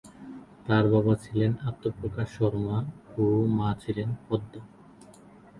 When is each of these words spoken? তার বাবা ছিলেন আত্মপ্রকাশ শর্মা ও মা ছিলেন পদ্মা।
তার 0.65 0.85
বাবা 0.93 1.13
ছিলেন 1.23 1.51
আত্মপ্রকাশ 1.69 2.27
শর্মা 2.37 2.77
ও 3.17 3.23
মা 3.57 3.69
ছিলেন 3.81 4.09
পদ্মা। 4.25 4.61